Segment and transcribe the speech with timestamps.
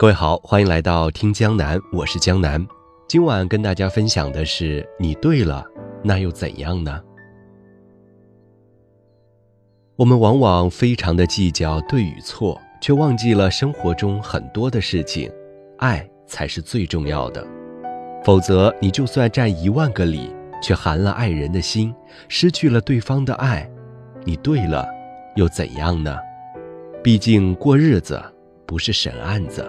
[0.00, 2.64] 各位好，欢迎来到听江南，我是江南。
[3.08, 5.66] 今晚跟大家分享的是：你对了，
[6.04, 7.02] 那又怎样呢？
[9.96, 15.28] 我们往往非常的计较对与错，却忘记了生活中很多的事情，
[15.78, 17.44] 爱才是最重要的。
[18.22, 21.92] 否则，你就算占一万个理，却寒了爱人的心，
[22.28, 23.68] 失去了对方的爱，
[24.22, 24.86] 你对了，
[25.34, 26.16] 又怎样呢？
[27.02, 28.22] 毕竟过日子
[28.64, 29.68] 不是审案子。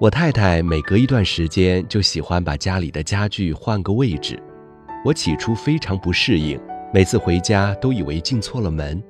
[0.00, 4.42] 我太太每隔一段时间就喜欢把家里的家具换个位置，
[5.04, 6.58] 我起初非常不适应，
[6.92, 9.00] 每次回家都以为进错了门。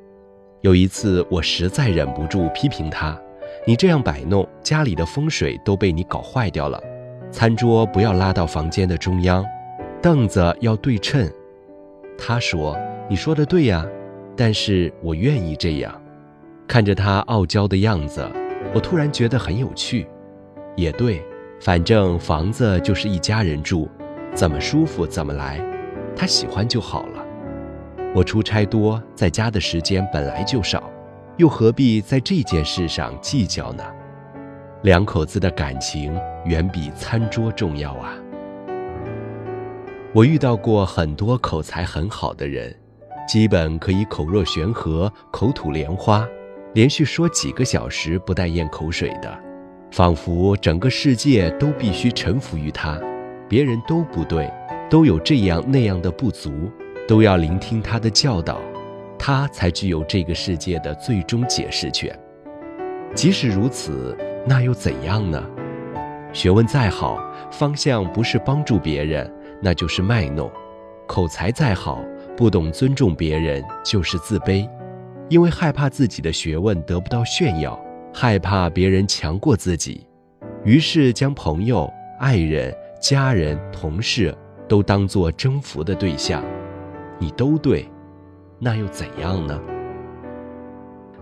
[0.60, 3.18] 有一次，我实在忍不住批评她
[3.66, 6.78] ：“你这样摆弄，家里的风水都被你搞坏掉了。
[7.30, 9.42] 餐桌不要拉到房间的中央，
[10.02, 11.26] 凳子要对称。”
[12.18, 13.86] 她说：“你说的对呀，
[14.36, 15.98] 但是我愿意这样。”
[16.68, 18.30] 看着她傲娇的样子，
[18.74, 20.06] 我突然觉得很有趣。
[20.76, 21.24] 也对，
[21.60, 23.88] 反正房子就是一家人住，
[24.34, 25.60] 怎么舒服怎么来，
[26.16, 27.24] 他喜欢就好了。
[28.14, 30.90] 我出差多，在家的时间本来就少，
[31.36, 33.84] 又何必在这件事上计较呢？
[34.82, 36.14] 两口子的感情
[36.44, 38.12] 远比餐桌重要啊！
[40.12, 42.72] 我遇到过很多口才很好的人，
[43.26, 46.28] 基本可以口若悬河、口吐莲花，
[46.74, 49.53] 连续说几个小时不带咽口水的。
[49.94, 53.00] 仿佛整个世界都必须臣服于他，
[53.48, 54.52] 别人都不对，
[54.90, 56.68] 都有这样那样的不足，
[57.06, 58.60] 都要聆听他的教导，
[59.16, 62.12] 他才具有这个世界的最终解释权。
[63.14, 65.40] 即使如此，那又怎样呢？
[66.32, 67.16] 学问再好，
[67.52, 70.50] 方向不是帮助别人，那就是卖弄；
[71.06, 72.00] 口才再好，
[72.36, 74.68] 不懂尊重别人，就是自卑，
[75.28, 77.80] 因为害怕自己的学问得不到炫耀。
[78.16, 80.06] 害怕别人强过自己，
[80.62, 84.32] 于是将朋友、爱人、家人、同事
[84.68, 86.40] 都当作征服的对象。
[87.18, 87.90] 你都对，
[88.60, 89.60] 那又怎样呢？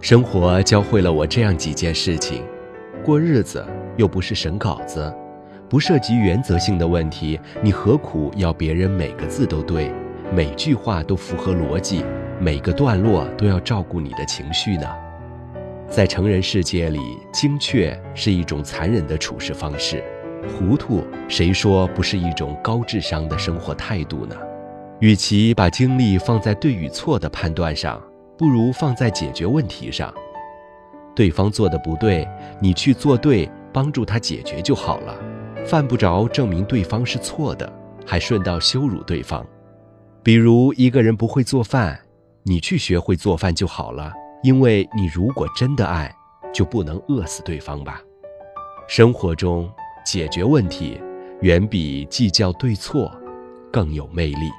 [0.03, 2.44] 生活教会了我这样几件事情：
[3.03, 5.11] 过日子又不是审稿子，
[5.71, 9.91] 不涉及原则性的问题，你何苦要别人每个字都对，
[10.31, 12.05] 每句话都符合逻辑，
[12.38, 14.87] 每个段落都要照顾你的情绪呢？
[15.93, 16.99] 在成人世界里，
[17.31, 20.03] 精确是一种残忍的处事方式，
[20.49, 24.35] 糊涂谁说不是一种高智商的生活态度呢？
[25.01, 28.03] 与其把精力放在对与错的判断上，
[28.39, 30.11] 不如放在解决问题上。
[31.15, 32.27] 对方做的不对，
[32.59, 35.15] 你去做对，帮助他解决就好了，
[35.67, 37.71] 犯不着证明对方是错的，
[38.07, 39.47] 还顺道羞辱对方。
[40.23, 42.01] 比如一个人不会做饭，
[42.45, 44.11] 你去学会做饭就好了。
[44.43, 46.15] 因为你如果真的爱，
[46.53, 48.03] 就不能饿死对方吧。
[48.89, 49.71] 生活中
[50.05, 51.01] 解决问题，
[51.41, 53.11] 远比计较对错
[53.73, 54.51] 更有魅力。